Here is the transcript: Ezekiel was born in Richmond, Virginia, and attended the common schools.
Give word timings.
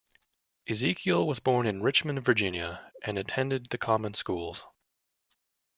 Ezekiel 0.67 1.27
was 1.27 1.37
born 1.39 1.67
in 1.67 1.83
Richmond, 1.83 2.25
Virginia, 2.25 2.91
and 3.03 3.19
attended 3.19 3.69
the 3.69 3.77
common 3.77 4.15
schools. 4.15 4.63